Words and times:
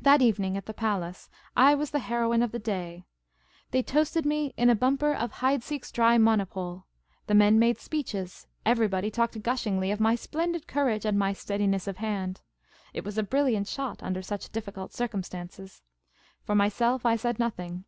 That 0.00 0.20
evening, 0.22 0.56
at 0.56 0.66
the 0.66 0.74
palace, 0.74 1.30
I 1.56 1.76
was 1.76 1.92
the 1.92 2.00
heroine 2.00 2.42
of 2.42 2.50
the 2.50 2.58
day. 2.58 3.04
They 3.70 3.80
toasted 3.80 4.26
me 4.26 4.52
in 4.56 4.68
a 4.68 4.74
bumper 4.74 5.14
of 5.14 5.34
Heidsieck's 5.34 5.92
dry 5.92 6.18
monopole. 6.18 6.86
The 7.28 7.34
Ma^niificcnt 7.34 7.36
Maharajah 7.36 7.38
261 7.38 7.38
The 7.38 7.38
men 7.54 7.58
made 7.60 7.78
speeches. 7.78 8.46
Everybody 8.66 9.10
talked 9.12 9.42
gushingly 9.44 9.92
of 9.92 10.00
my 10.00 10.16
splendid 10.16 10.66
courage 10.66 11.04
and 11.04 11.16
my 11.16 11.32
steadiness 11.32 11.86
of 11.86 11.98
hand. 11.98 12.40
It 12.92 13.04
was 13.04 13.16
a 13.16 13.22
brilliant 13.22 13.68
shot, 13.68 14.02
under 14.02 14.20
such 14.20 14.50
difficult 14.50 14.92
circumstances. 14.92 15.82
For 16.42 16.56
my 16.56 16.68
self, 16.68 17.06
I 17.06 17.14
said 17.14 17.38
nothing. 17.38 17.84